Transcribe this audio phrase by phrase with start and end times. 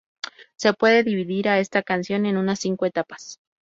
[0.57, 3.39] Se puede dividir a esta canción en unas cinco etapas